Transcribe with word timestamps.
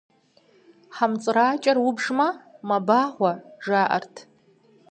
Хьэмцӏыракӏэр 0.95 1.77
убжмэ, 1.87 2.27
мэбагъуэ, 2.67 3.33
жаӏэрт. 3.65 4.15